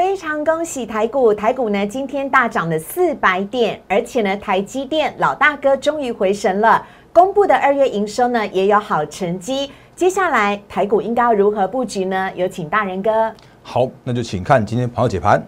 [0.00, 9.70] 非常恭喜台股，台股呢今天大涨了四百点，而且呢台积电老大哥终于回神了，公布的二月营收呢也有好成绩。
[9.94, 12.32] 接下来台股应该要如何布局呢？
[12.34, 13.30] 有请大人哥。
[13.62, 15.46] 好，那就请看今天朋友解盘。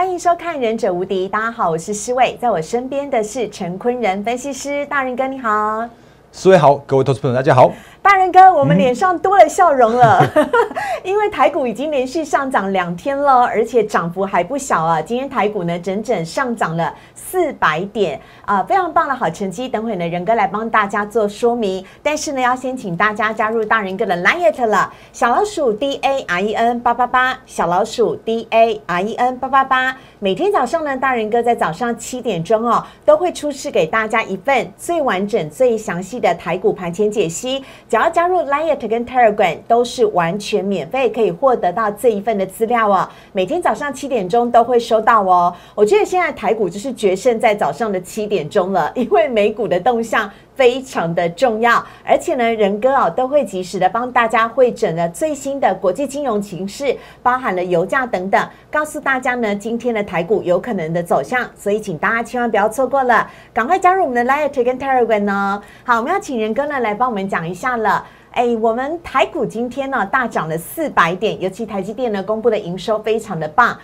[0.00, 5.86] 欢迎收看《忍者无敌》，大家好，我是施伟，在我身边的是陈坤仁分析师，大人哥你好，
[6.32, 7.70] 施伟好，各位投资朋友大家好。
[8.00, 10.26] 大人哥，我们脸上多了笑容了，
[11.02, 15.00] 因为台股已经连续上涨两天了，而且涨幅还不小啊。
[15.00, 19.68] 今天台股呢，整整上涨了四百点啊，非常棒的好成绩。
[19.68, 21.84] 等会呢，仁哥来帮大家做说明。
[22.02, 29.96] 但是呢，要先请大家加入大人哥的 Line 了，小老鼠 D A R E N 八八八，小老鼠 D A R E N 八八八。
[30.18, 37.64] 每天早上呢，大人哥在早上七点钟哦，都会出示给大家一份最完整、最详细的台股盘前解析。
[37.88, 43.08] 只要加入 Line 跟 Telegram 都是完全免费，可以获得到这一份的资料哦。
[43.32, 45.54] 每天早上七点钟都会收到哦。
[45.74, 65.62] 我觉得现在台股就是决胜在早上的七点钟了，因为美股的动向非常的重要，而且呢，仁哥哦都会及时的帮大家会诊了最新的国际金融形势，包含了油价等等，告诉大家呢今天的台股有可能的走向，所以请大家千万不要错过了，赶快加入我们的 Line 跟 Telegram 哦。
[65.84, 68.04] 好，我们要请仁哥呢来帮我们讲一下了。
[68.32, 73.76] 哎，我们台股今天呢大涨了四百点，尤其台积电呢公布的营收非常的棒，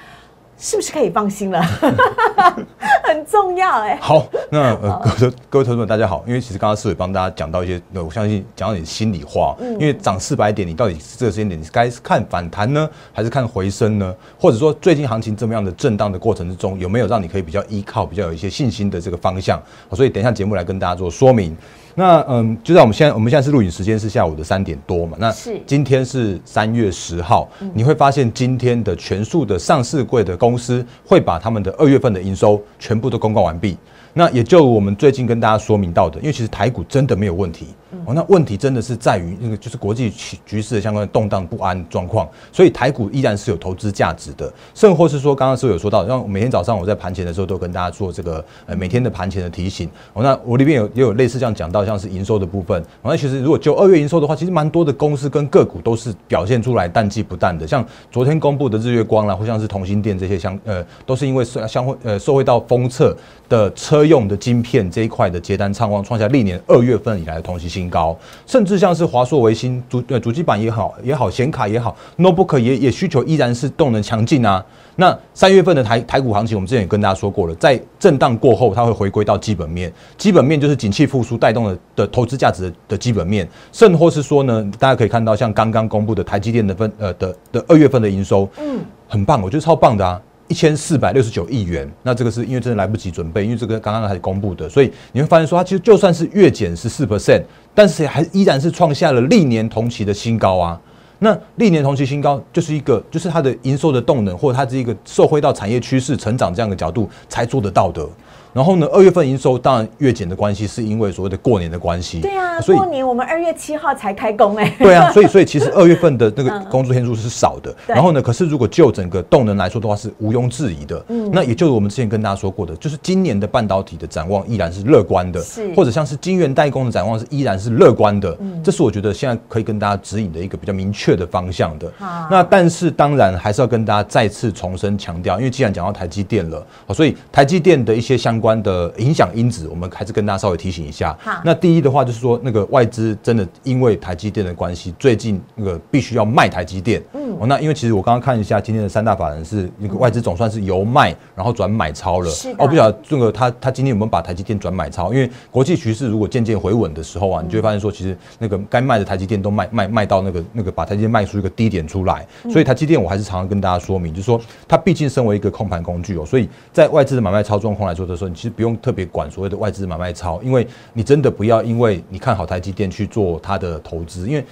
[0.56, 1.60] 是不是可以放心了？
[3.02, 3.98] 很重要哎。
[4.00, 14.14] 好，那呃，各位各位投资者大家好，因为其实刚刚四伟帮大家讲到一些，我相信讲到你的心里话，因为涨四百点，你到底这个时间点你是该看反弹呢，还是看回升呢？
[14.38, 19.60] 或者说最近行情这么样的震荡的过程之中，有没有让你可以比较依靠、比较有一些信心的这个方向？
[19.92, 21.56] 所以等一下节目来跟大家做说明。
[21.98, 25.16] 那嗯，就在我们现在，我们现在是录影时间是下午的三点多嘛？
[25.18, 33.78] 那是今天是三月十号，你会发现今天的全数的上市柜的公司会把他们的二月份的营收全部都公告完毕。
[34.12, 37.68] 那也就我们最近跟大家说明到的，因为其实台股真的没有问题
[38.06, 49.90] 哦，那问题真的是在于那个就是国际局局势的相关的动荡不安状况，所以台股依然是有投资价值的，甚或是说刚刚是有说到，让每天早上我在盘前的时候都跟大家做这个呃每天的盘前的提醒。
[50.12, 63.16] 哦，那我里面有也有类似这样讲到，像是营收的部分，那其实如果就二月营收的话，其实蛮多的公司跟个股都是表现出来淡季不淡的，像昨天公布的日月光啦，或像是同心店这些相呃都是因为相相会呃受惠到封测
[63.50, 64.06] 的车。
[64.06, 74.64] 用的晶片这一块的接单畅旺，创下历年二月份以来的同期新高，甚至像是华硕、维新主呃主机板也好也好，显卡也好，notebook 也也需求依然是动能强劲啊。
[74.94, 88.78] 那三月份的台台股行情，我们之前也跟大家说过了，在震荡过后，它会回归到基本面，基本面就是景气复苏带动的的投资价值的基本面，甚或是说呢，大家可以看到像刚刚公布的台积电的分呃的的二月份的营收，嗯，
[89.08, 90.22] 很棒，我觉得超棒的啊。
[90.48, 97.42] 一千四百六十九亿元，那这个是因为真的来不及准备，因为这个刚刚才公布的，所以你会发现说，它其实就算是月减十四 percent，
[97.74, 100.80] 但是还依然是创下了历年同期的新高啊。
[101.18, 108.06] 那历年同期新高就是一个，就是它的营收的动能，或者它是一个受惠到产业趋势成长这样的角度才做得到的。
[108.56, 112.22] 然后呢，二月份营收当然月减的关系，是因为所谓的过年的关系。
[112.22, 114.74] 对啊，过年我们二月七号才开工哎。
[114.78, 117.76] 对啊，所以所以其实二月份的那个工作天数是少的。
[117.86, 121.04] 然后呢，可是如果就整个动能来说的话，是毋庸置疑的。
[121.08, 121.30] 嗯。
[121.30, 125.38] 那也就是我们之前跟大家说过的，就是今年的半导体的展望依然是乐观的。
[125.42, 125.74] 是。
[125.74, 128.34] 或者像是晶圆代工的展望是依然是乐观的。
[128.40, 128.62] 嗯。
[128.64, 131.92] 这是我觉得现在可以跟大家指引的一个比较明确的方向的。
[131.98, 132.26] 好。
[132.30, 139.26] 那但是当然还是要跟大家再次重申强调，因为既然讲到台积电了，所以台积电的一些相关的影响。
[139.34, 141.16] 因子，我们还是跟大家稍微提醒一下。
[141.20, 147.02] 好，那第一的话就是说，那个外资真的因为台积电的关系，最近那个必须要卖台积电。
[147.12, 152.30] 嗯，哦，那因为其实我刚刚看一下今天的三大法人是那个外资总算是由卖然后转买超了。
[152.30, 155.12] 是哦，不晓得这个他他今天有没有把台积电转买超？
[155.12, 162.26] 因为国际局势如果渐渐回稳的时候啊，你就会发现说，其实那个该卖的台积电都卖卖卖到那个那个把台积电卖出一个低点出来。
[162.50, 169.06] 所以台积电我还是常常跟大家说明，就是说它毕竟身为一个控盘工具哦，所以在外资的买卖超状况来说的时候，你其实不用特别。
[169.06, 174.44] 管所谓的外资买卖超，因为你真的不要因为你看好台积电去做它的投资，因为，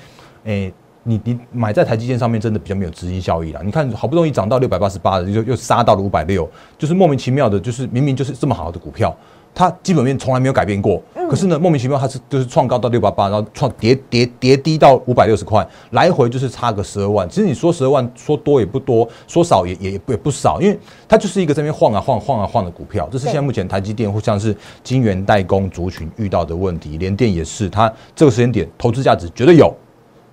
[0.45, 0.73] 诶，
[1.03, 3.61] 你你买在台积电上面真的比较没有资金效益啦。
[3.65, 6.49] 你看好不容易涨到六百八十八的，又又杀到了五百六，
[6.79, 9.15] 就是莫名其妙的，就是明明就是这么好的股票，
[9.55, 17.29] 它基本面从来没有改变过，可是呢，莫名其妙它是就是创高到六八八，然后创跌跌跌低到五百六十块，来回就是差个十二万。
[17.29, 20.77] 其实你说十二万，说多也不多，说少也也也不也不少，因为
[21.09, 23.09] 它就是一个这边晃啊晃晃啊晃的股票。
[23.13, 29.73] 这是现在目前台积电或像是晶圆代工族群遇到的问题，联电也是，它这个时间点投资价值绝对有。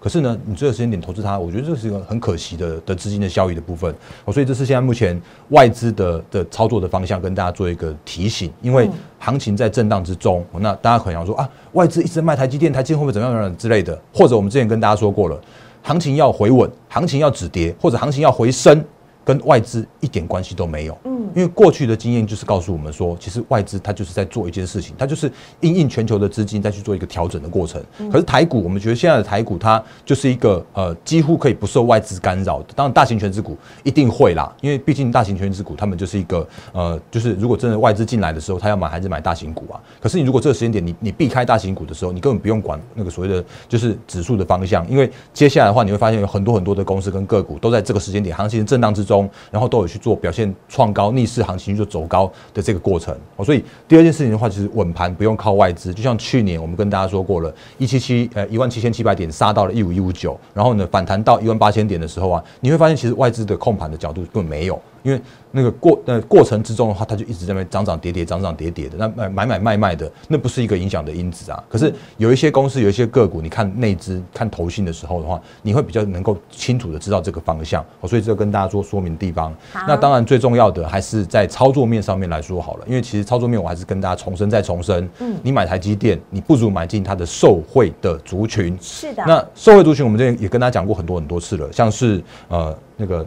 [0.02, 3.94] 可是呢，你这个时间点投资它，我觉得这是一个很可惜的的资金的效益的部分。
[4.26, 8.52] 哦，所以这是现在目前外资的的操作的方向，跟大家做一个提醒。
[8.64, 8.90] 因为
[9.20, 13.96] 行情在震荡之中，那大家可能要说啊，外资一直卖台积电，台积电会不会怎么样怎么样之类的？
[14.12, 15.40] 或者我们之前跟大家说过了，
[15.84, 18.84] 行情要回稳，行情要止跌，或者行情要回升。
[19.24, 27.82] 跟外资一点关系都没有，嗯，因为过去的经验就是告诉我们说，其实外资它就是在做一件事情，它就是应应全球的资金再去做一个调整的过程。
[28.12, 32.74] 可是台股，我们觉得现在的台股它就是一个呃几乎可以不受外资干扰的。
[32.76, 39.80] 当然，大型全资股一定会啦，因为毕竟大型全资股他们就是一个呃，就是如果真的外资进来的时候，他要买还是买大型股啊？
[40.00, 49.11] 可是你如果这个时间点你你避开大型股的时候，你根本不用管那个所谓的就是指数的方向，因为接下来的话你会发现有很多很多的公司跟个股都在这个时间点行情震荡之中。
[49.12, 64.80] 中然后都有去做表现创高逆势行情就走高的这个过程哦，所以第二件事情的话，其实稳盘不用靠外资，就像去年我们跟大家说过了，一七七呃一万七千七百点杀到了一五一五九，然后呢反弹到一万八千点的时候啊，你会发现其实外资的控盘的角度根本没有。
[65.04, 65.20] 因为
[65.52, 71.64] 那个过呃过程之中的话，它就一直在那边涨涨跌跌，涨涨跌跌的，那买买买卖卖的，那不是一个影响的因子啊。
[71.68, 77.84] 可是有一些公司，有一些个股，你看内资、看投信的时候的话，你会比较能够清楚的知道这个方向。
[78.08, 79.54] 所以这跟大家做说明的地方。
[79.88, 85.10] 那当然最重要的还是在操作面上面来说好了，因为其实操作面我还是跟大家重申再重申。
[85.20, 88.78] 嗯，你买台积电，你不如买进它的受惠的族群。
[88.82, 89.24] 是的。
[89.28, 93.26] 那受惠族群，我们这边也跟大家讲过很多很多次了，像是呃那个。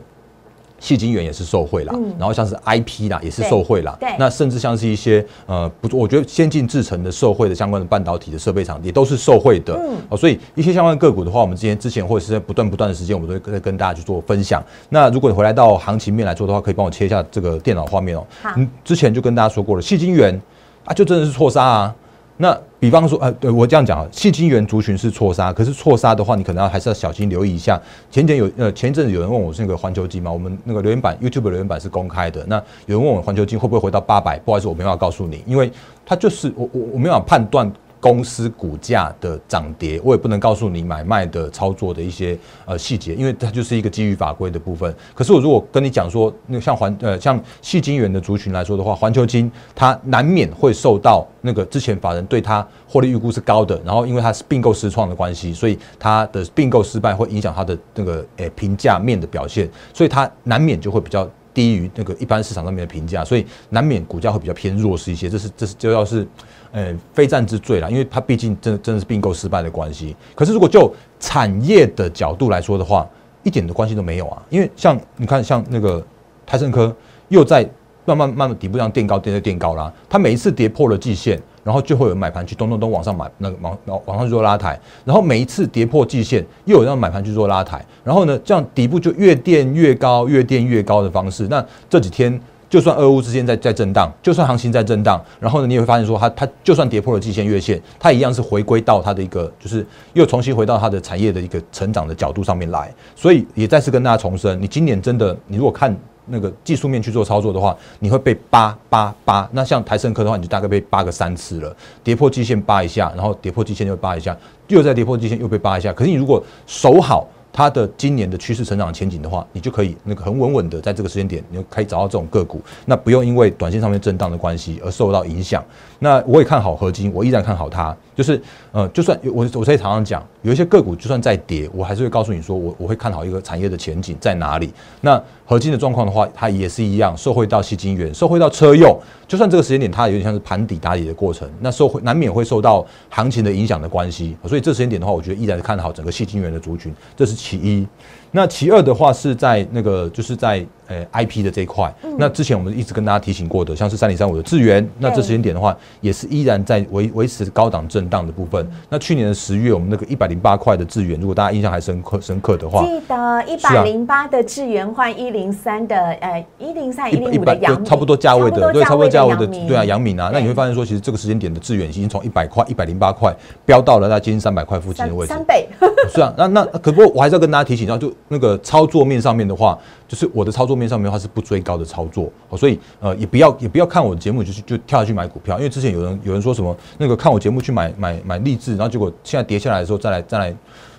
[0.84, 14.62] 细晶圆也是受惠啦，然后像是 IP 啦也是受惠啦，那甚至像是一些呃不，我觉得先进制程的受惠的相关的半导体的设备厂也都是受惠的，嗯哦，所以一些相关个股的话，我们之前之前或者是在不断不断的时间，我们都会跟大家去做分享。
[14.90, 18.26] 那如果你回来到行情面来做的话，可以帮我切一下这个电脑画面哦。
[18.54, 20.38] 嗯，之前就跟大家说过了，细晶圆
[20.84, 21.94] 啊，就真的是错杀啊。
[22.36, 22.54] 那
[22.84, 27.80] 比方说，呃，对我这样讲啊，细晶圆族群是错杀，可是错杀的话，你可能要还是要小心留意一下。
[28.10, 32.44] 前天有呃前一阵子有人问我是那个环球金嘛，我们那个留言板 YouTube 留言板是公开的。
[32.46, 34.38] 那有人问我环球金会不会回到八百？
[34.40, 35.72] 不好意思，我没办法告诉你，因为
[36.04, 37.72] 它就是我我我没办法判断。
[38.04, 44.94] 公司股价的涨跌，我也不能告诉你买卖的操作的一些呃细节，因为它就是一个基于法规的部分。
[45.14, 65.30] 可是我如果跟你讲说，那个像环呃像细金元的族群来说的话，环球金它难免会受到那个之前法人对它获利预估是高的，然后因为它是并购失创的关系，所以它的并购失败会影响它的那个诶评价面的表现，所以它难免就会比较低于那个一般市场上面的评价，所以难免股价会比较偏弱势一些。
[65.30, 66.28] 这是这是就要是。
[66.76, 70.16] 呃，非战之罪啦，因为它毕竟真的真的是并购失败的关系。
[70.34, 73.08] 可是如果就产业的角度来说的话，
[73.44, 74.42] 一点的关系都没有啊。
[74.50, 76.04] 因为像你看，像那个
[76.44, 76.92] 泰森科
[77.28, 77.62] 又在
[78.04, 79.92] 慢慢慢慢底部上垫高，垫在垫高啦。
[80.08, 84.76] 它每一次跌破了季线，然后就会有买盘去咚咚咚往上买，那个往往往上去做拉抬。
[85.04, 87.86] 然后每一次跌破季线，又有让买盘去做拉抬。
[88.02, 91.46] 然后呢，这样底部就越垫越高，越垫越高的方式。
[91.46, 92.40] 那这几天。
[92.74, 102.92] 就算俄乌之间在在震荡，就算行情在震荡，然后呢，你也会发现说，它它就算跌破了季线月线，它一样是回归到它的一个，就是又重新回到它的产业的一个成长的角度上面来。
[103.14, 105.96] 所以也再次跟大家重申，你今年真的，你如果看
[106.26, 109.48] 那个技术面去做操作的话，你会被扒扒扒。
[109.52, 115.92] 那像台盛科的话，你就大概被扒个三次了，跌破季线扒一下，然后跌破季线又扒一下，又在跌破季线又被扒一下。
[115.92, 117.28] 可是你如果守好。
[117.56, 125.64] 它的今年的趋势成长前景的话，你就可以那个很稳稳的在这个时间点，你就可以找到这种个股，那不用因为短线上面震荡的关系而受到影响。
[126.00, 127.96] 那我也看好合金，我依然看好它。
[128.16, 128.40] 就是
[128.72, 134.70] 呃，就算我我在常常讲，有一些个股就算再跌，我还是会告诉你说，我我会看好一个产业的前景在哪里。
[135.00, 138.94] 那合金的状况的话，它也是一样，受惠到吸金源，受惠到车用。
[139.26, 144.36] 就算这个时间点它有点像是盘底打底的过程，那受会难免会受到行情的影响的关系。
[144.46, 147.88] 所以这时间点的话，我觉得依然是看好整个吸金源的族群，这是其一。
[148.36, 158.68] 那其二的话是在那个就是在呃 I P 的这一块，那之前我们一直跟大家提醒过的，像是三零三五的智源，那这时间点的话也是依然在维维持高档震荡的部分。
[158.90, 173.32] 那去年的十月，我们那个一百零八块的智源，如果大家印象还深刻深刻的话，记得一百零八的智源换一零三的呃一零三一零五的阳差不多价位的对，差不多价位的对啊，阳明啊，那你会发现说，其实这个时间点的智源已经从一百块一百零八块
[173.64, 175.68] 飙到了那接近三百块附近的位置，三倍
[176.08, 190.56] 是啊，那那可不过我还是要跟大家提醒一下，就那个操作面上面的话，就是我的操作面上面的话是不追高的操作，所以呃也不要也不要看我的节目就是就跳下去买股票，因为之前有人有人说什么那个看我节目去买买买励志，然后结果现在跌下来的时候再来再来，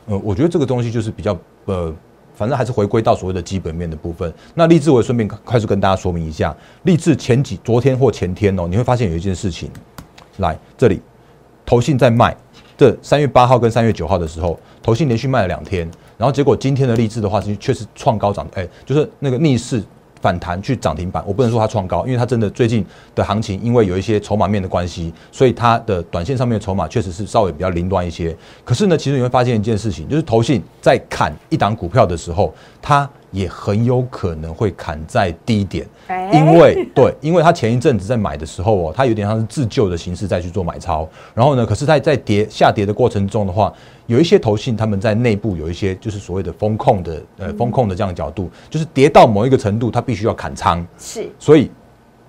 [0.08, 1.94] 呃，我觉得这个东西就是比较呃，
[2.36, 4.34] 反正还是回归到所谓的基本面的部分。
[4.54, 9.70] 那励志我也顺便快速跟大家说明一下，励志前几昨天或前天哦，你会发现有一件事情，
[10.38, 11.02] 来这里
[11.66, 12.36] 投信在卖。
[12.78, 19.82] 这三月八号跟三月九号的时候，投信连续卖了两天，然后结果今天的励志的话，其实确实创高涨，哎，就是那个逆势
[20.22, 21.24] 反弹去涨停板。
[21.26, 28.36] 我不能说它创高，因为它真的最近的行情，因为有一些筹码面的关系，所以它的短线上面的筹码确实是稍微比较凌乱一些。
[28.64, 35.86] 可是呢，其实你会发现一件事情，就是投信在砍一档股票的时候，它也很有可能会砍在低点。
[36.32, 43.74] 因为对，因为他前一阵子在买的时候哦，他有点像是自救的形式再去做买超，然后呢，可是，在在跌下跌的过程中的话，
[44.06, 51.70] 有一些投信他们在内部有一些就是所谓的风控的呃风控的这样的角度，就是跌到某一个程度，他必须要砍仓，是，所以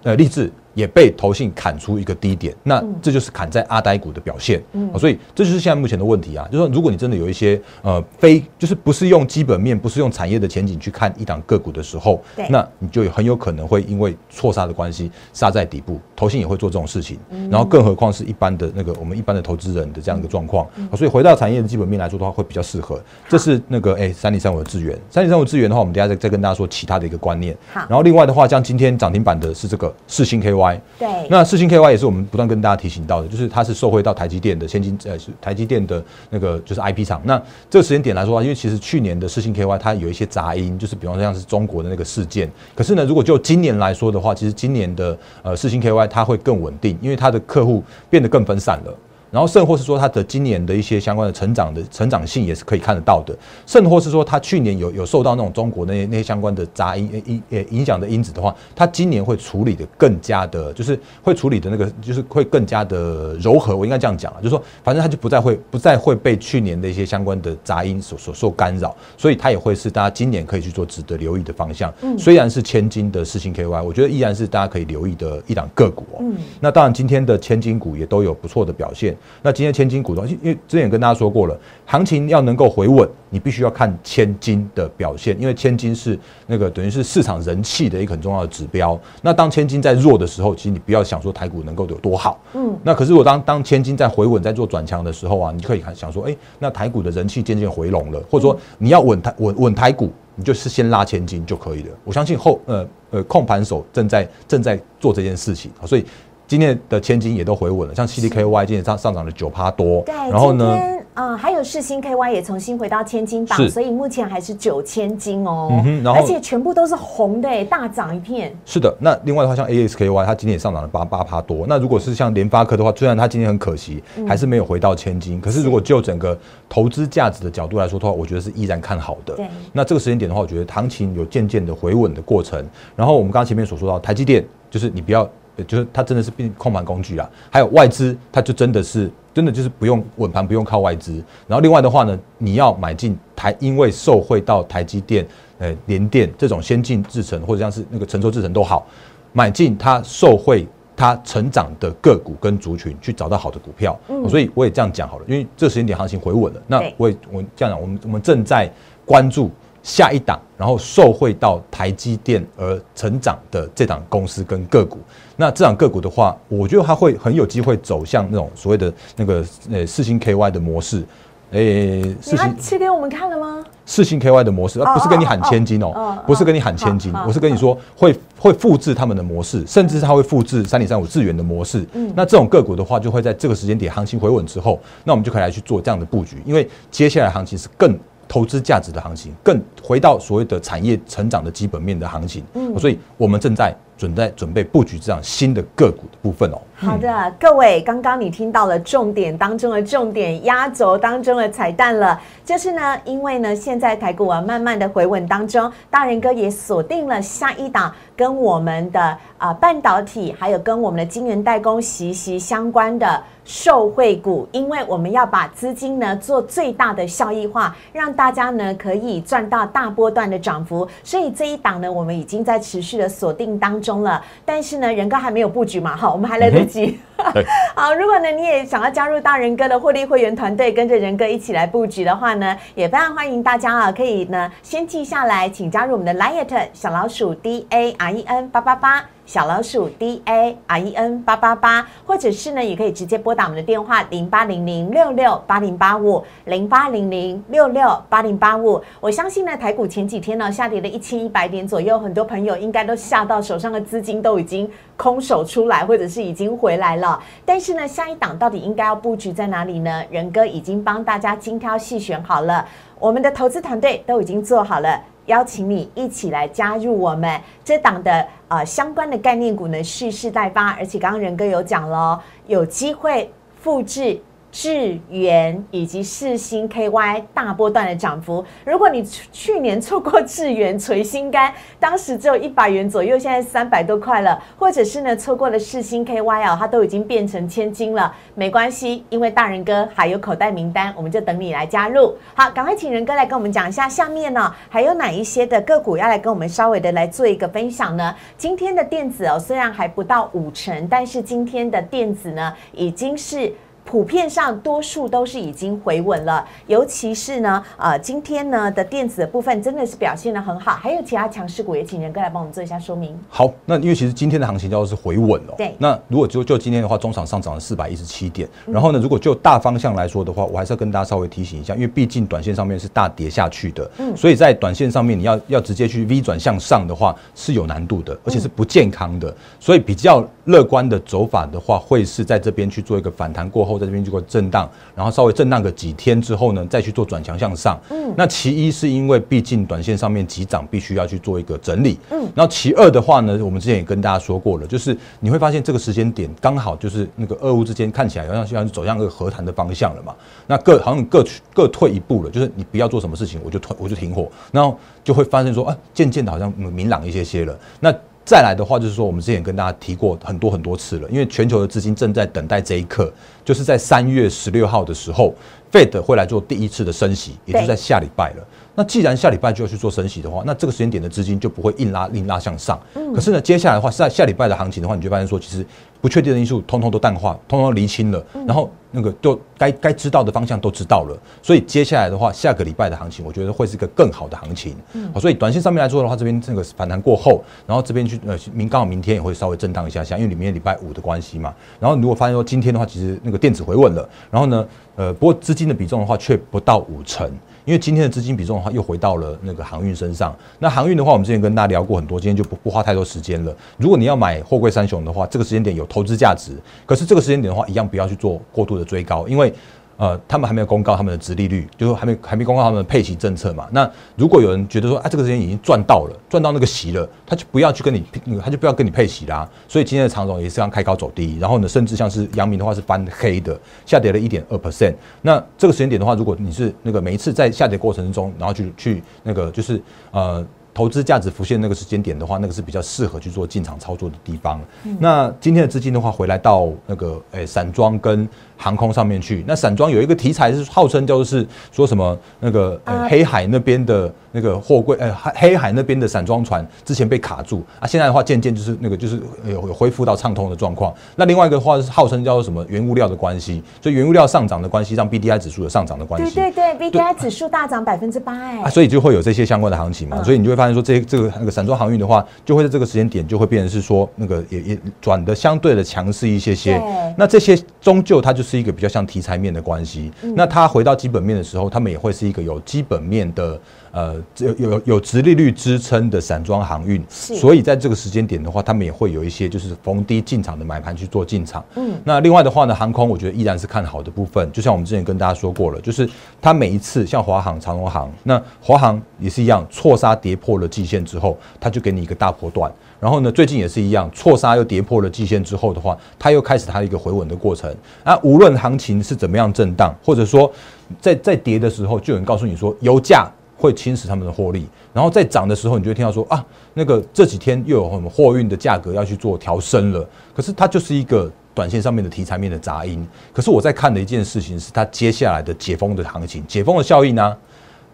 [0.02, 0.50] 呃励志。
[0.76, 6.47] 也被投信砍出一个低点，那这就是砍在阿呆股的表现，嗯所以这就是现在目前的问题啊。
[6.52, 15.99] 就是说，如果你真的有一些呃非，就是不是用基本面，不是用产业的前景去看一档个股的时候，那你就很有可能会因为错杀的关系杀在底部。
[16.14, 17.18] 投信也会做这种事情，
[17.50, 20.66] 然后更何况是一般的那个我们一般的投资人的这样一个状况。
[20.95, 23.00] 所以回到产业的基本面来说的话，会比较适合。
[23.28, 27.56] 这是那个哎三零三五的资源，三零三五资源的话，我们等下再再跟大家说其他的一个观念。
[27.73, 30.65] 好，然后另外的话，像今天涨停板的是这个四星 KY。
[30.99, 37.20] 对，那四星 KY 也是我们不断跟大家提醒到的，就是它是受惠到台积电的先进呃，是台积电的那个就是 IP 厂。
[37.25, 42.50] 那这个时间点来说因为其实去年的四星 KY 它有一些杂音，就是比方说像是中国的那个事件。
[42.75, 48.94] 可是呢，如果就今年来说的话，其实今年的呃四星 KY 它会更稳定，因为它的客户变得更分散了。
[49.37, 63.76] 然后，甚或是说它的今年的一些相关的成长的成长性也是可以看得到的，甚或是说它去年有有受到那种中国那些那些相关的杂音影呃影响的因子的话，它今年会处理的更加的，就是会处理的那个就是会更加的柔和。
[63.76, 71.93] 我应该这样讲啊，就是说反正它就不再会不再会被去年的一些相关的杂音所所受干扰，所以它也会是大家今年可以去做值得留意的方向。
[72.00, 76.19] 嗯，虽然是千金的四星 KY，我觉得依然是大家可以留意的一档个股哦。
[76.23, 79.14] 嗯，那当然今天的千金股也都有不错的表现。
[79.42, 88.99] 那今天千金股东，因为之前跟大家说过了，行情要能够回稳，你必须要看千金的表现，因为千金是那个等于是市场人气的一个很重要的指标。
[89.23, 92.76] 那当千金在弱的时候，其实你不要想说台股能够有多好，嗯。
[92.83, 101.90] 那可是我当当千金在回稳、在做转强的时候啊，你可以看想说，哎，那台股的人气渐渐回笼了，或者说你要稳台稳稳台股，你就是先拉千金就可以了。
[102.04, 106.04] 我相信后呃呃控盘手正在正在做这件事情，所以。
[106.47, 110.79] 今天的千金也都回稳了，像 CDKY 今天上上涨了九趴多，对，然后呢，
[111.15, 118.55] 嗯，还有世星 KY 也重新回到千金榜，所以目前还是九千金哦，然后而且全部都是红的，大涨一片。
[118.65, 126.38] 是的，那另外的话，像 ASKY 它今天也上涨了八八趴多，那如果是像联发科的话，虽然它今天很可惜，还是没有回到千金，可是如果就整个
[126.69, 129.35] 投资价值的角度来说的话，我觉得是依然看好的。
[129.35, 132.65] 对，那这个时间点的话，我觉得行情有渐渐的回稳的过程。
[132.95, 135.29] 然后我们刚刚前面所说到台积电，就是你不要。
[135.64, 141.12] 就是它真的是变控盘工具啊，还有外资，它就真的是真的就是不用稳盘，不用靠外资。
[141.46, 145.26] 然后另外的话呢，你要买进台，因为受惠到台积电、
[145.58, 148.86] 呃联电这种先进制程，或者像是那个成熟制程都好，
[149.32, 153.98] 买进它受惠它成长的个股跟族群，去找到好的股票。
[154.28, 158.70] 所以我也这样讲好了，因为这时间点行情回稳了，那我也我这样讲，我们我们正在
[159.04, 159.50] 关注。
[159.87, 164.99] 下一档，然后受惠到台积电而成长的这档公司跟个股，
[165.37, 171.05] 那这档个股的话，我觉得它会很有机会走向那种所谓的那个呃四星 KY 的模式。
[171.52, 173.64] 诶，四星切给我们看了吗？
[173.85, 181.87] 四星 KY 的模式，而不是跟你喊千金哦，不是跟你喊千金，我是跟你说会会复制他们的模式，甚至是它会复制三零三五智源的模式。
[181.93, 187.97] 嗯，那这种个股的话，就会在这个时间点行情回稳之后，那我们就可以来去做这样的布局，因为接下来行情是更。
[188.28, 196.61] 投资价值的行情，更回到所谓的产业成长的基本面的行情，嗯，所以我们正在准在准备布局这样新的个股的部分哦。
[196.75, 213.23] 好的，各位，刚刚你听到了重点当中的重点，压轴当中的彩蛋了，就是呢，因为呢，现在台股啊慢慢的回稳当中，大人哥也锁定了下一档跟我们的啊半导体，还有跟我们的晶圆代工息息相关的。
[213.49, 223.86] 受惠股，因为我们要把资金呢做最大的效益化，让大家呢可以赚到大波段的涨幅，所以这一档呢我们已经在持续的锁定当中。
[223.87, 224.23] 中了。
[224.45, 226.99] 但是呢，仁哥还没有布局嘛，哈，我们还来得及。
[227.75, 239.05] 好，如果呢你也想要加入大仁哥的获利会员团队，跟着仁哥一起来布局的话呢，也非常欢迎大家啊，可以呢先记下来，请加入我们的 Liet 小老鼠 D A R E N 八八八。
[239.26, 248.80] 小老鼠 D A R E N 八八八，或者是呢，也可以直接拨打我们的电话零八零零六六八零八五零八零零六六八零八五。
[249.00, 257.21] 我相信呢，台股前几天呢下跌了一千一百点左右，很多朋友应该都吓到手上的资金都已经空手出来，或者是已经回来了。
[257.45, 260.04] 但是呢，下一档到底应该要布局在哪里呢？
[260.09, 262.64] 仁哥已经帮大家精挑细选好了，
[263.00, 265.02] 我们的投资团队都已经做好了。
[265.26, 273.30] 邀请你一起来加入我们这档的呃相关的概念股呢，蓄势待发，而且刚刚仁哥有讲了，有机会
[273.61, 274.21] 复制。
[274.53, 292.17] 智源以及世新 KY 大波段的涨幅，如果你去年错过智源垂心肝，当时只有一百元左右，现在三百多块了，或者是呢错过了世新 KY 啊，它都已经变成千金了，没关系，因为大人哥还有口袋名单，我们就等你来加入。
[292.35, 298.15] 好，赶快请仁哥来跟我们讲一下，下面呢还有哪一些的个股要来跟我们稍微的来做一个分享呢？
[298.38, 303.53] 今天的电子哦，虽然还不到五成，但是今天的电子呢已经是。
[303.87, 313.16] 普遍上，多数都是已经回稳了，尤其是呢，呃，今天呢的电子的部分真的是表现的很好，还有其他强势股也请仁哥来帮我们做一下说明。
[313.28, 315.55] 好，那因为其实今天的行情叫做是回稳了。
[315.57, 315.73] 对。
[315.78, 333.75] 那如果就就今天的话，中场上涨了四百一十七点，然后呢，如果就大方向来说的话，我还是要跟大家稍微提醒一下，因为毕竟短线上面是大跌下去的，嗯，所以在短线上面你要要直接去 V 转向上的话是有难度的，而且是不健康的，所以比较乐观的走法的话，会是在这边去做一个反弹过后。
[333.78, 337.78] 在这边做个震荡，然后稍微震荡个几天之后呢，再去做转强向上。
[337.90, 341.99] 嗯，那其一是因为毕竟短线上面急涨，必须要去做一个整理。
[342.11, 350.14] 嗯，然后其二的话呢，我们之前也跟大家说过了，就是你会发现这个时间点刚好就是那个俄乌之间看起来好像像走向一个和谈的方向了嘛。
[350.47, 357.59] 那各好像各各退一步了，就是你不要做什么事情，我就退我就停火，然后就会发现说啊，渐渐的好像明朗一些些了。
[357.80, 357.95] 那
[358.26, 363.11] 再来的话，就是说我们之前跟大家提过很多很多次了，因为全球的资金正在等待这一刻，
[363.45, 365.33] 就是在三月十六号的时候
[365.71, 368.45] ，Fed 会来做第一次的升息，也就是在下礼拜了。
[368.76, 372.78] 那既然下礼拜就要去做升息的话，那这个时间点的资金就不会硬拉硬拉向上。
[373.15, 375.67] 可是呢，接下来的话，在下礼拜的行情的话，你就发现说，其实
[376.00, 381.19] 不确定的因素通通都淡化，通通厘清了，然后那个就该该知道的方向都知道了。
[381.43, 384.76] 所以接下来的话，下个礼拜的行情，我觉得会是一个更好的行情。
[385.15, 391.54] 好，所以短线上面来说的话，这边这个反弹过后，然后这边去呃明刚好明天也会稍微震荡一下下，因为里面礼拜五的关系嘛。
[391.80, 397.30] 然后如果发现说今天的话，其实那个电子回稳了，然后呢，呃，不过资金的比重的话却不到五成。
[397.67, 400.35] 因为今天的资金比重的话，又回到了那个航运身上。
[400.59, 403.55] 那航运的话，我们之前跟大家聊过很多，今天就不不花太多时间了。
[403.76, 406.52] 如果你要买货柜三雄的话，这个时间点有投资价值。
[406.87, 409.52] 可是这个时间点的话，一样不要去做过度的追高，因为。
[409.97, 413.67] 呃，他们还没有公告他们的殖利率，就是还没还没公告他们的配息政策嘛。
[413.71, 418.04] 那如果有人觉得说，啊，这个时间已经赚到了，赚到那个息了，他就不要去跟你，
[418.45, 419.49] 他就不要跟你配息啦。
[419.67, 424.95] 所以今天的长总也是要开高走低，然后呢，甚至像是阳明的话是翻黑的，下跌了一点二 percent。
[425.23, 429.80] 那这个时间点的话，如果你是那个每一次在下跌过程中，然后去去那个就是
[430.11, 430.47] 呃。
[430.76, 434.60] 投资价值浮现那个时间点的话，那个是比较适合去做进场操作的地方。
[435.00, 439.43] 那今天的资金的话，回来到那个诶散装跟航空上面去。
[439.49, 450.94] 那散装有一个题材是号称就是说什么那个黑海那边的那个货柜，呃黑海那边的散装船之前被卡住啊，现在的话渐渐就是那个就是有有恢复到畅通的状况。
[451.16, 456.32] 那另外一个话是号称叫做什么原物料的关系，所以原物料上涨的关系让 B D I 指数有上涨的关系。
[456.32, 460.76] 对对对，B D I 指数大涨百分之八哎，所以就会有这些相关的行情嘛，所以你就会发现。
[460.76, 466.78] 说这这个那个散装航运的话，就会在这个时间点就会变成是说那个也也转的相对的强势一些些。
[467.16, 470.12] 那这些终究它就是一个比较像题材面的关系。
[470.34, 473.58] 那它回到基本面的时候，他们也会是一个有基本面的
[473.90, 477.00] 呃有有有直利率支撑的散装航运。
[477.08, 481.65] 所以在这个时间点的话，他们也会有一些就是逢低进场的买盘去做进场。
[481.76, 481.95] 嗯。
[482.02, 484.50] 那另外的话呢，航空我觉得依然是看好的部分。
[484.50, 486.08] 就像我们之前跟大家说过了，就是
[486.43, 490.56] 它每一次像华航、长荣航，那华航也是一样错杀跌破。
[490.56, 492.73] 了季线之后，它就给你一个大波段。
[492.99, 497.71] 然后呢，最近也是一样，错杀又跌破了季线之后的话，它又开始它一个回稳的过程。
[498.02, 500.50] 啊，无论行情是怎么样震荡，或者说
[500.99, 504.66] 在在跌的时候，就有人告诉你说油价会侵蚀他们的获利。
[504.92, 510.08] 然后在涨的时候，你就会听到说啊，那个这几天又有什么货运的价格要去做调升了。
[510.34, 513.06] 可是它就是一个短线上面的题材面的杂音。
[513.32, 517.36] 可是我在看的一件事情是，它接下来的解封的行情，解封的效应呢？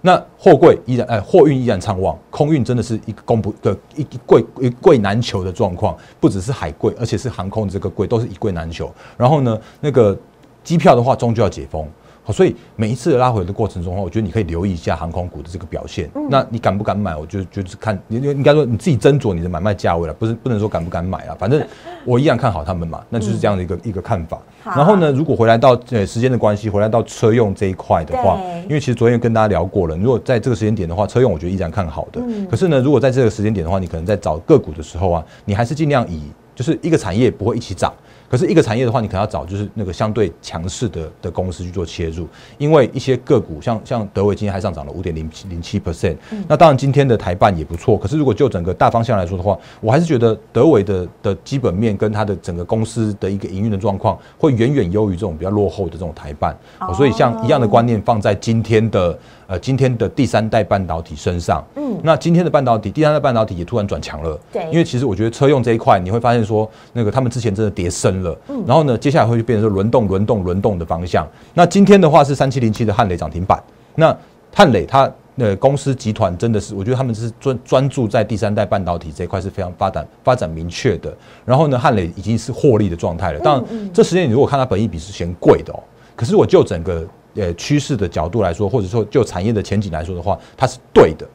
[0.04, 8.92] 那货柜依然，哎，货运依然畅旺，空运真的是一个供不的一柜一柜难求的状况，不只是海柜，而且是航空这个柜都是一柜难求。
[9.16, 10.18] 然后呢，那个
[10.64, 11.88] 机票的话，终究要解封。
[12.24, 16.08] 好，所以每一次拉回的过程中的话，我觉得你可以留意一下航空股的这个表现。
[16.30, 17.16] 那你敢不敢买？
[17.16, 21.36] 我就就是看，你应该说你自己斟酌你的买卖价位了，不是不能说敢不敢买啊。
[21.36, 21.60] 反正
[22.06, 24.40] 我依然看好他们嘛，那就是这样的一个一个看法。
[24.64, 32.22] 然后呢，如果回来到呃时间的关系，回来到车用这一块的话，因为其实昨天跟大家聊过了，如果在这个时间点的话，车用我觉得依然看好的。
[32.48, 36.22] 可是呢，如果在这个时间点的话，你可能在找个股的时候啊，你还是尽量以
[36.54, 37.92] 就是一个产业不会一起涨。
[38.32, 46.16] 可是一个产业的话，你可能要找就是那个相对强势的的公司去做切入，因为一些个股像像德伟今天还上涨了五点零零七 percent，
[46.48, 47.94] 那当然今天的台办也不错。
[47.98, 56.56] 可是如果就整个大方向来说的话，我还是觉得德伟的的基本面跟它的整个公司的一个营运的状况，会远远优于这种比较落后的这种台办。
[56.96, 59.18] 所以像一样的观念放在今天的。
[59.52, 71.28] 呃，今天的第三代半导体身上，嗯，那今天的半导体，第三代半导体也突然转强了，对，因为其实我觉得车用这一块，你会发现说，那个他们之前真的跌深了，嗯，然后呢，接下来会变成说轮动、轮动、轮动的方向。
[71.52, 73.62] 那今天的话是三七零七的汉磊涨停板，
[73.94, 74.16] 那
[74.54, 81.14] 汉磊它呃公司集团真的是，我觉得他们是专专注在第三代半导体这一块是非常发展发展明确的。
[81.44, 85.80] 然后呢，汉磊已经是获利的状态了，当然这时间你如果看它本益比是嫌贵的哦，
[86.16, 87.06] 可是我就整个。
[87.34, 91.26] 呃，趋势的角度来说，或者说就产业的前景来说的话，它是对的，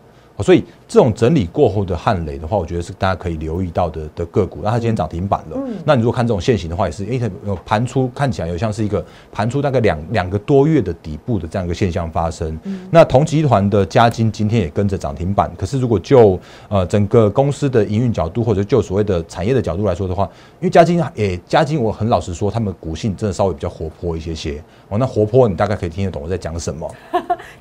[0.43, 4.59] 所以这种整理过后的汉雷的话，我觉得是大家可以留意到的的个股。
[4.63, 7.19] 那它今天涨停板了，那你如果看这种现形的话，也是诶，
[7.65, 12.57] 盘出看起来有像是一个盘出大概两两个多月的底部的这样一个现象发生。
[12.91, 20.23] 那同集团的嘉金今天也跟着涨停板，可是如果就呃整个公司的营运角度，或者就所谓的产业的角度来说的话，
[20.59, 24.63] 因为嘉金诶，嘉金我很老实说，他们股性真的稍微比较活泼一些些。
[24.89, 26.89] 哦，那活泼你大概可以听得懂我在讲什么，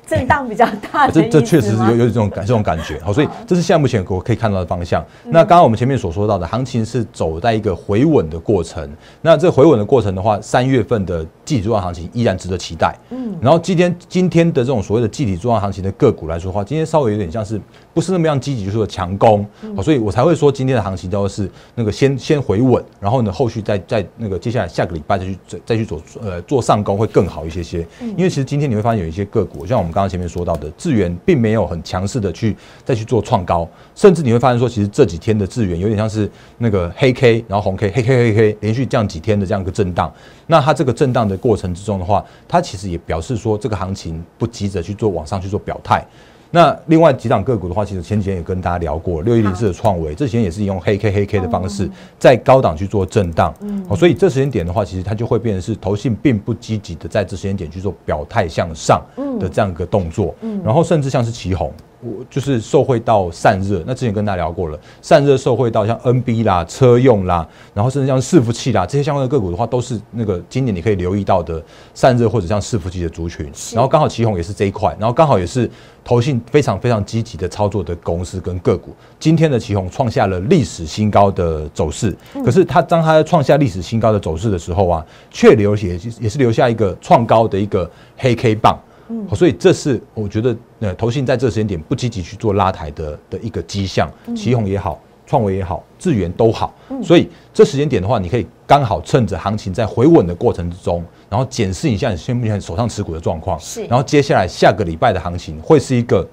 [0.05, 2.99] 震荡比较大，这这确实是有有这种感这种感觉。
[3.03, 5.05] 好，所以这是现在目前我可以看到的方向。
[5.25, 8.89] 那刚刚我们前面所说到的行情是走在一个回稳的过程。
[9.21, 12.95] 那这回稳的过程的话，三月份的集体作案行情依然值得期待。
[13.09, 17.59] 嗯，然后今天今天的这种所谓的季底重要行情的个股来说的话，今天稍微有点像是
[17.97, 19.43] 不是那么样积极，就是说强攻。
[19.75, 27.07] 好，所以我才会说今天的行情都是那个先先回稳，然后呢后续再再那个接下来下个礼拜再去再再去做呃做上攻会。
[27.07, 32.55] 更好一些些，因为其实今天你会发现有一些个股，像我们刚刚前面说到的智源，并没有很强势的去
[32.85, 36.29] 再去做创高，甚至你会发现说，其实这几天的智源有点像是
[36.59, 40.13] 那个黑 K，然后红 K，黑 K 黑 K 连续降几天的这样一个震荡。
[40.45, 46.05] 那它这个震荡的过程之中的话，它其实也表示说，这个行情不急着去做往上去做表态。
[46.51, 53.53] 那另外几档个股的话，其实前几天也跟大家聊过，六一零四的创维，这几天也是用黑 K 黑 K 的方式在高档去做震荡，
[53.89, 59.01] 哦，所以这时间点的话，其实它就会变成是投信并不积极的在这时间点去做表态向上
[59.39, 60.33] 的这样一个动作，
[60.63, 61.71] 然后甚至像是旗红。
[61.99, 71.61] 我就是受惠到散热，那之前跟大家聊过了，散热受惠到像 NB 啦、车用啦，然后甚至像伺服器啦这些相关的个股的话，都是那个今年你可以留意到的
[71.93, 73.51] 散热或者像伺服器的族群。
[73.73, 75.69] 然后刚好旗宏也是这一块，然后刚好也是
[76.03, 78.95] 投信非常非常积极的操作的公司跟个股。
[79.19, 88.77] 今天的旗宏创下了历史新高的走势，可是它当它创下历史新高的走势的时候啊，却留也也是留下一个创高的一个黑 K 棒。
[89.09, 106.27] 嗯，所以这是我觉得，呃，投信在这时间点不积极去做拉抬的的一个迹象，旗宏也好，创维也好，智源都好，所以这时间点的话，你可以刚好趁着行情在回稳的过程之中，然后检视一下你现在手上持股的状况，是，然后接下来下个礼拜的行情会是一个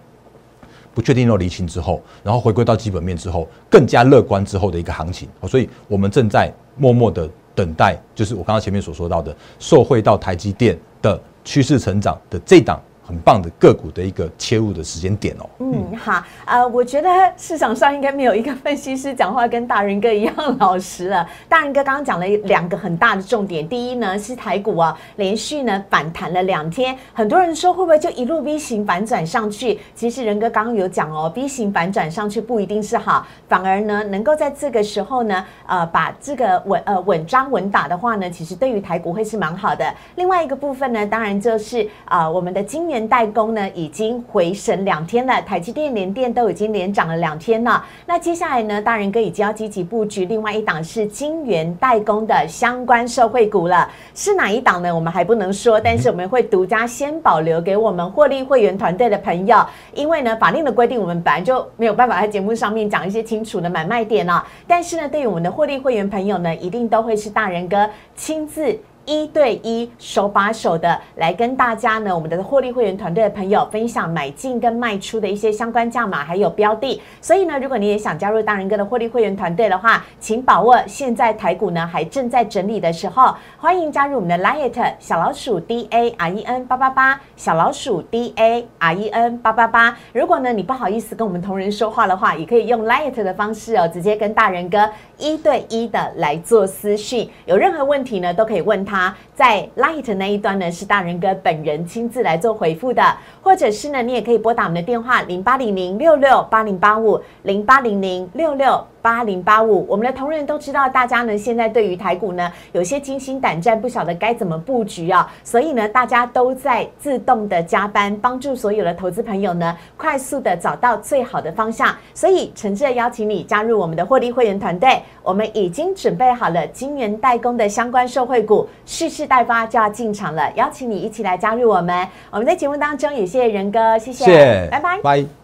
[0.93, 11.19] 不确定又离情之后，然后回归到基本面之后，更加乐观之后的一个行情，所以我们正在默默的等待，就是我刚刚前面所说到的，受惠到台积电的。
[11.47, 12.81] 趋势成长的这档。
[13.07, 15.47] 很棒的个股的一个切入的时间点哦。
[15.59, 21.29] 嗯，好，呃，我觉得市场上应该没有一个分析师讲话跟大人哥一样老实了。
[21.47, 29.79] 大人哥刚刚讲了两个很大的重点，第一呢是台股啊连续呢反弹了两天，很多人说会不会就一路 V 型反转上去？
[29.95, 39.85] 其实人哥刚刚有讲哦，V 型反转上去不一定是好，反而呢能够在这个时候呢，呃，把这个稳呃稳扎稳打的话呢，其实对于台股会是蛮好的。
[40.17, 42.94] 另外一个部分呢，当然就是啊我们的今年。
[43.09, 47.85] 代工呢已经回神两天了，台积电、联电都已经连涨了两天了。
[48.07, 53.89] 那接下来呢，大人哥已经要积极布局另外一档是晶圆代工的相关社会股了。
[54.15, 54.95] 是哪一档呢？
[54.95, 64.45] 我们还不能说，但是我们会独家先保留给我们获利会员团队的朋友，因为呢，法令的规定，我们本来就没有办法在节目上面讲一些清楚的买卖点了。
[64.67, 68.79] 但是呢，对于我们的获利会员朋友呢，一定都会是大人哥亲自。
[69.07, 77.01] 一对一手把手的来跟大家呢，我们的获利会员团队的朋友分享买进跟卖出的一些相关价码还有标的。
[77.21, 89.97] 所以呢，如果你也想加入大人哥的获利会员团队的话，请把握现在台股呢还正在整理的时候，欢迎加入我们的 Liet 小老鼠 D A R E N 八八八小老鼠 D A R E N 八八八。
[90.13, 94.89] 如果呢你不好意思跟我们同仁说话的话，也可以用 Liet 的方式哦，直接跟大人哥
[95.25, 99.17] 一对一的来做私讯，有任何问题呢都可以问他。
[99.35, 103.03] 在 Light 那一端呢，是大仁哥本人亲自来做回复的，
[103.41, 108.87] 或者是呢，你也可以拨打我们的电话零八零零六六八零八五零八零零六六。
[109.05, 121.95] 八零八五，我们的同仁都知道，大家呢现在对于台股呢有些惊心胆战，不晓得该怎么布局啊，所以呢大家都在自动的加班，帮助所有的投资朋友呢快速的找到最好的方向。
[122.15, 132.09] 所以诚挚的邀请你加入我们的获利会员团队，我们已经准备好了金元代工的相关受惠股，蓄势待发就要进场了，邀请你一起来加入我们。
[132.31, 135.44] 我们在节目当中也谢谢仁哥，谢谢，拜拜，拜。